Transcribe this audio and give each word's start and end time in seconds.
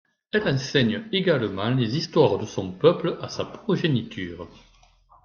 Elle 0.33 0.47
enseigne 0.47 1.03
également 1.11 1.69
les 1.69 1.95
histoires 1.95 2.39
de 2.39 2.45
son 2.47 2.71
peuple 2.71 3.19
à 3.21 3.29
sa 3.29 3.45
progéniture. 3.45 4.49